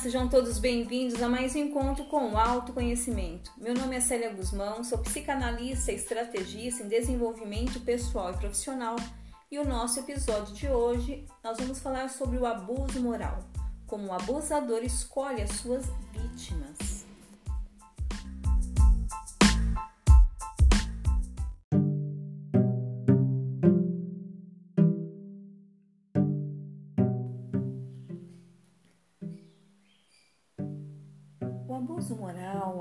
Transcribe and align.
Sejam 0.00 0.26
todos 0.26 0.58
bem-vindos 0.58 1.22
a 1.22 1.28
mais 1.28 1.54
um 1.54 1.58
encontro 1.58 2.06
com 2.06 2.30
o 2.30 2.38
autoconhecimento. 2.38 3.52
Meu 3.58 3.74
nome 3.74 3.96
é 3.96 4.00
Célia 4.00 4.32
Guzmão, 4.32 4.82
sou 4.82 4.96
psicanalista 4.96 5.92
e 5.92 5.96
estrategista 5.96 6.82
em 6.82 6.88
desenvolvimento 6.88 7.78
pessoal 7.80 8.30
e 8.30 8.38
profissional. 8.38 8.96
E 9.50 9.58
o 9.58 9.64
nosso 9.64 10.00
episódio 10.00 10.54
de 10.54 10.68
hoje, 10.68 11.26
nós 11.44 11.58
vamos 11.58 11.80
falar 11.80 12.08
sobre 12.08 12.38
o 12.38 12.46
abuso 12.46 12.98
moral, 12.98 13.44
como 13.86 14.06
o 14.06 14.12
abusador 14.14 14.82
escolhe 14.82 15.42
as 15.42 15.50
suas 15.50 15.84
vítimas. 16.14 16.89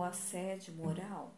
Assédio 0.09 0.73
moral 0.73 1.35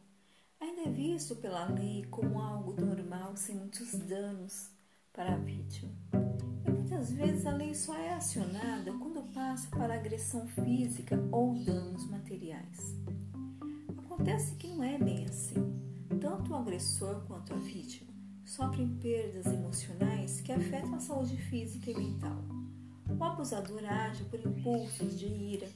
ainda 0.59 0.83
é 0.83 0.91
visto 0.91 1.35
pela 1.35 1.65
lei 1.65 2.05
como 2.05 2.39
algo 2.39 2.73
normal 2.79 3.35
sem 3.35 3.55
muitos 3.55 3.93
danos 3.95 4.69
para 5.11 5.33
a 5.33 5.37
vítima. 5.37 5.91
E 6.65 6.71
muitas 6.71 7.11
vezes 7.11 7.45
a 7.45 7.51
lei 7.51 7.75
só 7.75 7.93
é 7.95 8.13
acionada 8.13 8.93
quando 8.93 9.23
passa 9.33 9.67
para 9.69 9.95
agressão 9.95 10.47
física 10.47 11.21
ou 11.31 11.53
danos 11.65 12.09
materiais. 12.09 12.95
Acontece 13.97 14.55
que 14.55 14.67
não 14.67 14.83
é 14.83 14.97
bem 14.97 15.25
assim. 15.25 15.55
Tanto 16.21 16.53
o 16.53 16.55
agressor 16.55 17.25
quanto 17.25 17.53
a 17.53 17.57
vítima 17.57 18.11
sofrem 18.45 18.87
perdas 18.99 19.47
emocionais 19.47 20.39
que 20.39 20.51
afetam 20.51 20.95
a 20.95 20.99
saúde 20.99 21.35
física 21.35 21.91
e 21.91 21.97
mental. 21.97 22.41
O 23.09 23.23
abusador 23.23 23.83
age 23.83 24.23
por 24.25 24.39
impulsos 24.39 25.19
de 25.19 25.25
ira, 25.25 25.67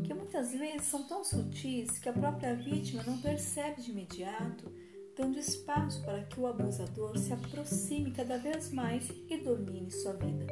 que 0.00 0.14
muitas 0.14 0.52
vezes 0.52 0.86
são 0.86 1.04
tão 1.04 1.24
sutis 1.24 1.98
que 1.98 2.08
a 2.08 2.12
própria 2.12 2.54
vítima 2.54 3.02
não 3.02 3.18
percebe 3.18 3.82
de 3.82 3.90
imediato, 3.90 4.72
dando 5.16 5.38
espaço 5.38 6.02
para 6.02 6.24
que 6.24 6.40
o 6.40 6.46
abusador 6.46 7.18
se 7.18 7.32
aproxime 7.32 8.10
cada 8.10 8.38
vez 8.38 8.72
mais 8.72 9.10
e 9.28 9.36
domine 9.38 9.90
sua 9.90 10.14
vida. 10.14 10.46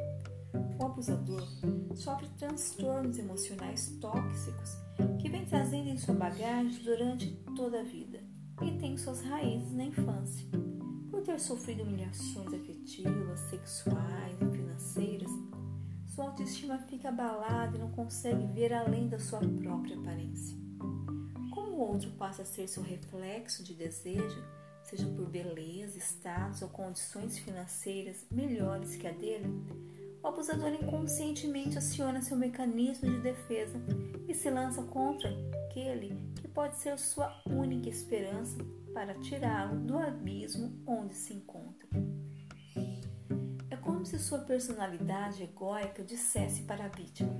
O 0.79 0.85
abusador 0.85 1.47
sofre 1.95 2.27
transtornos 2.37 3.17
emocionais 3.17 3.97
tóxicos 3.99 4.75
que 5.19 5.29
vem 5.29 5.45
trazendo 5.45 5.89
em 5.89 5.97
sua 5.97 6.15
bagagem 6.15 6.83
durante 6.83 7.31
toda 7.55 7.81
a 7.81 7.83
vida 7.83 8.19
e 8.61 8.71
tem 8.77 8.97
suas 8.97 9.21
raízes 9.21 9.71
na 9.73 9.85
infância. 9.85 10.47
Por 11.09 11.21
ter 11.21 11.39
sofrido 11.39 11.83
humilhações 11.83 12.53
afetivas, 12.53 13.39
sexuais 13.49 14.10
autoestima 16.41 16.79
fica 16.79 17.09
abalada 17.09 17.77
e 17.77 17.79
não 17.79 17.91
consegue 17.91 18.45
ver 18.47 18.73
além 18.73 19.07
da 19.07 19.19
sua 19.19 19.39
própria 19.39 19.95
aparência. 19.95 20.57
Como 21.53 21.73
o 21.73 21.79
outro 21.79 22.09
passa 22.11 22.41
a 22.41 22.45
ser 22.45 22.67
seu 22.67 22.81
reflexo 22.81 23.63
de 23.63 23.75
desejo, 23.75 24.43
seja 24.83 25.05
por 25.05 25.29
beleza, 25.29 25.99
status 25.99 26.63
ou 26.63 26.69
condições 26.69 27.37
financeiras 27.37 28.25
melhores 28.31 28.95
que 28.95 29.07
a 29.07 29.11
dele, 29.11 29.47
o 30.23 30.27
abusador 30.27 30.73
inconscientemente 30.73 31.77
aciona 31.77 32.21
seu 32.21 32.37
mecanismo 32.37 33.09
de 33.09 33.19
defesa 33.19 33.79
e 34.27 34.33
se 34.33 34.49
lança 34.49 34.81
contra 34.83 35.29
aquele 35.67 36.17
que 36.35 36.47
pode 36.47 36.75
ser 36.77 36.97
sua 36.97 37.39
única 37.47 37.87
esperança 37.87 38.57
para 38.95 39.13
tirá-lo 39.19 39.79
do 39.79 39.97
abismo 39.97 40.73
onde 40.87 41.13
se 41.13 41.33
encontra 41.33 41.70
se 44.11 44.19
sua 44.19 44.39
personalidade 44.39 45.41
egóica 45.41 46.03
dissesse 46.03 46.63
para 46.63 46.83
a 46.83 46.87
vítima: 46.89 47.33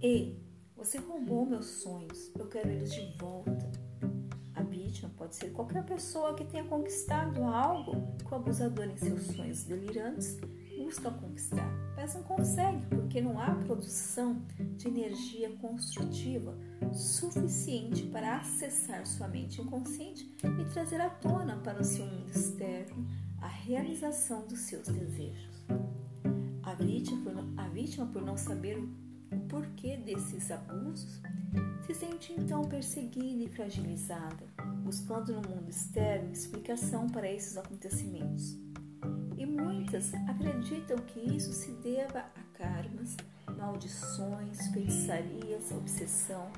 Ei, 0.00 0.42
você 0.76 0.98
roubou 0.98 1.46
meus 1.46 1.66
sonhos, 1.66 2.32
eu 2.36 2.48
quero 2.48 2.68
eles 2.68 2.92
de 2.92 3.16
volta. 3.16 3.70
A 4.56 4.62
vítima 4.64 5.08
pode 5.16 5.36
ser 5.36 5.52
qualquer 5.52 5.84
pessoa 5.84 6.34
que 6.34 6.44
tenha 6.46 6.64
conquistado 6.64 7.44
algo 7.44 8.16
que 8.18 8.32
o 8.32 8.34
abusador, 8.34 8.86
em 8.86 8.96
seus 8.96 9.22
sonhos 9.22 9.62
delirantes, 9.62 10.36
busca 10.76 11.12
conquistar, 11.12 11.70
mas 11.94 12.12
não 12.16 12.24
consegue 12.24 12.84
porque 12.86 13.20
não 13.20 13.38
há 13.38 13.54
produção 13.54 14.44
de 14.76 14.88
energia 14.88 15.50
construtiva 15.58 16.58
suficiente 16.92 18.02
para 18.06 18.38
acessar 18.38 19.06
sua 19.06 19.28
mente 19.28 19.60
inconsciente 19.60 20.28
e 20.42 20.64
trazer 20.72 21.00
à 21.00 21.08
tona 21.08 21.56
para 21.58 21.80
o 21.80 21.84
seu 21.84 22.04
mundo 22.04 22.30
externo 22.30 23.06
a 23.40 23.46
realização 23.46 24.44
dos 24.48 24.58
seus 24.58 24.88
desejos. 24.88 25.53
Vítima, 27.94 28.06
por 28.06 28.22
não 28.22 28.36
saber 28.36 28.76
o 28.78 29.38
porquê 29.48 29.96
desses 29.96 30.50
abusos, 30.50 31.20
se 31.86 31.94
sente 31.94 32.32
então 32.32 32.64
perseguida 32.64 33.44
e 33.44 33.48
fragilizada, 33.48 34.44
buscando 34.82 35.32
no 35.32 35.48
mundo 35.48 35.68
externo 35.68 36.32
explicação 36.32 37.08
para 37.08 37.30
esses 37.30 37.56
acontecimentos. 37.56 38.58
E 39.36 39.46
muitas 39.46 40.12
acreditam 40.28 40.96
que 40.98 41.20
isso 41.20 41.52
se 41.52 41.72
deva 41.72 42.20
a 42.20 42.58
karmas, 42.58 43.16
maldições, 43.56 44.66
feitiçarias, 44.68 45.70
obsessão. 45.70 46.50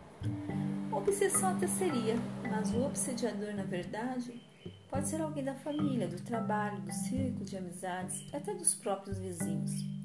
Obsessão 0.93 1.51
até 1.51 1.67
seria, 1.67 2.17
mas 2.51 2.73
o 2.73 2.83
obsediador, 2.83 3.55
na 3.55 3.65
verdade, 3.65 4.43
Pode 4.89 5.09
ser 5.09 5.21
alguém 5.21 5.45
da 5.45 5.55
família, 5.55 6.09
do 6.09 6.21
trabalho, 6.23 6.81
do 6.81 6.93
círculo 6.93 7.45
de 7.45 7.57
amizades, 7.57 8.25
até 8.33 8.55
dos 8.55 8.75
próprios 8.75 9.19
vizinhos. 9.19 9.96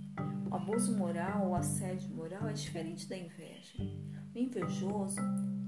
O 0.52 0.56
abuso 0.56 0.98
moral 0.98 1.48
ou 1.48 1.56
assédio 1.56 2.14
moral 2.14 2.50
é 2.50 2.52
diferente 2.52 3.08
da 3.08 3.16
inveja. 3.16 3.74
O 4.36 4.38
invejoso 4.38 5.16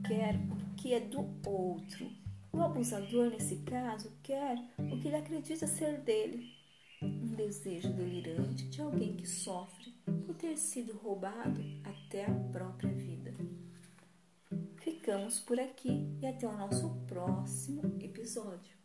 quer 0.06 0.36
o 0.36 0.76
que 0.76 0.94
é 0.94 1.00
do 1.00 1.26
outro. 1.48 2.12
O 2.52 2.62
abusador, 2.62 3.30
nesse 3.30 3.56
caso, 3.60 4.12
quer 4.22 4.58
o 4.78 5.00
que 5.00 5.08
ele 5.08 5.16
acredita 5.16 5.66
ser 5.66 6.02
dele. 6.02 6.52
Um 7.02 7.34
desejo 7.34 7.94
delirante 7.94 8.68
de 8.68 8.82
alguém 8.82 9.16
que 9.16 9.26
sofre 9.26 9.94
por 10.26 10.36
ter 10.36 10.58
sido 10.58 10.98
roubado 10.98 11.62
até 11.86 12.26
a 12.26 12.34
própria 12.52 12.92
vida. 12.92 13.34
Ficamos 14.82 15.40
por 15.40 15.62
aqui 15.62 16.14
e 16.22 16.28
até 16.28 16.46
o 16.46 16.58
nosso 16.58 16.90
próximo 17.08 17.84
episódio. 18.02 18.83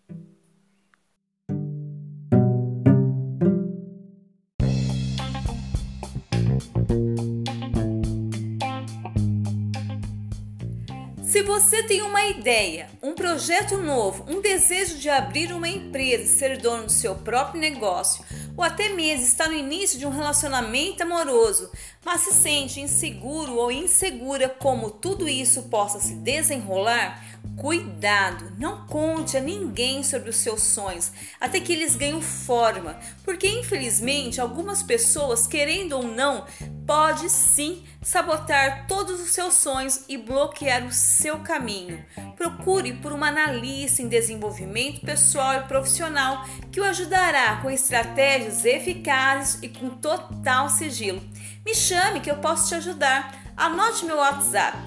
Se 11.23 11.43
você 11.43 11.83
tem 11.83 12.01
uma 12.03 12.25
ideia, 12.25 12.89
um 13.03 13.15
projeto 13.15 13.77
novo, 13.77 14.25
um 14.29 14.41
desejo 14.41 14.97
de 14.97 15.11
abrir 15.11 15.53
uma 15.53 15.69
empresa 15.69 16.25
e 16.25 16.27
ser 16.27 16.57
dono 16.59 16.85
do 16.87 16.93
seu 16.93 17.15
próprio 17.15 17.61
negócio, 17.61 18.25
ou 18.57 18.65
até 18.65 18.89
mesmo 18.89 19.25
está 19.27 19.47
no 19.47 19.55
início 19.55 19.99
de 19.99 20.07
um 20.07 20.11
relacionamento 20.11 21.03
amoroso, 21.03 21.71
mas 22.05 22.23
se 22.23 22.33
sente 22.33 22.81
inseguro 22.81 23.57
ou 23.57 23.71
insegura 23.71 24.49
como 24.49 24.91
tudo 24.91 25.29
isso 25.29 25.65
possa 25.65 26.01
se 26.01 26.15
desenrolar, 26.15 27.23
Cuidado, 27.59 28.53
não 28.57 28.87
conte 28.87 29.37
a 29.37 29.41
ninguém 29.41 30.05
sobre 30.05 30.31
os 30.31 30.37
seus 30.37 30.63
sonhos 30.63 31.11
até 31.41 31.59
que 31.59 31.73
eles 31.73 31.97
ganhem 31.97 32.23
forma, 32.23 32.97
porque 33.25 33.49
infelizmente 33.49 34.41
algumas 34.41 34.81
pessoas, 34.81 35.45
querendo 35.45 35.95
ou 35.95 36.05
não, 36.05 36.47
pode 36.87 37.29
sim 37.29 37.85
sabotar 38.01 38.87
todos 38.87 39.21
os 39.21 39.31
seus 39.31 39.55
sonhos 39.55 40.05
e 40.09 40.17
bloquear 40.17 40.87
o 40.87 40.93
seu 40.93 41.41
caminho. 41.41 42.05
Procure 42.37 42.93
por 42.93 43.13
uma 43.13 43.27
analista 43.27 44.03
em 44.03 44.09
desenvolvimento 44.09 45.05
pessoal 45.05 45.55
e 45.55 45.63
profissional 45.65 46.45
que 46.71 46.81
o 46.81 46.85
ajudará 46.85 47.57
com 47.57 47.69
estratégias 47.69 48.65
eficazes 48.65 49.59
e 49.63 49.69
com 49.69 49.91
total 49.91 50.69
sigilo. 50.69 51.21
Me 51.67 51.75
chame 51.75 52.21
que 52.21 52.31
eu 52.31 52.37
posso 52.37 52.69
te 52.69 52.77
ajudar. 52.77 53.35
Anote 53.57 54.05
meu 54.05 54.19
WhatsApp 54.19 54.79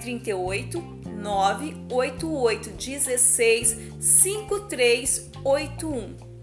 038 0.00 1.03
988 1.24 2.76
16 2.76 3.76
5381. 4.00 6.33